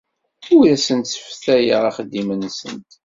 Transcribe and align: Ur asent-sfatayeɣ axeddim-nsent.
Ur 0.55 0.65
asent-sfatayeɣ 0.75 1.83
axeddim-nsent. 1.89 2.89